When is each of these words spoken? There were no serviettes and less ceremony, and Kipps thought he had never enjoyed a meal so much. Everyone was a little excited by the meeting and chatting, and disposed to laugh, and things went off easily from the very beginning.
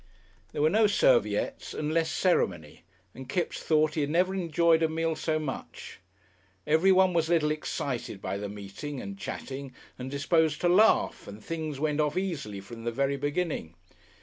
There 0.51 0.63
were 0.63 0.69
no 0.71 0.87
serviettes 0.87 1.75
and 1.75 1.93
less 1.93 2.11
ceremony, 2.11 2.85
and 3.13 3.29
Kipps 3.29 3.61
thought 3.61 3.93
he 3.93 4.01
had 4.01 4.09
never 4.09 4.33
enjoyed 4.33 4.81
a 4.81 4.89
meal 4.89 5.15
so 5.15 5.37
much. 5.37 5.99
Everyone 6.65 7.13
was 7.13 7.29
a 7.29 7.33
little 7.33 7.51
excited 7.51 8.19
by 8.19 8.37
the 8.37 8.49
meeting 8.49 8.99
and 8.99 9.15
chatting, 9.15 9.75
and 9.99 10.09
disposed 10.09 10.59
to 10.61 10.69
laugh, 10.69 11.27
and 11.27 11.43
things 11.45 11.79
went 11.79 11.99
off 12.01 12.17
easily 12.17 12.59
from 12.61 12.83
the 12.83 12.91
very 12.91 13.15
beginning. 13.15 13.75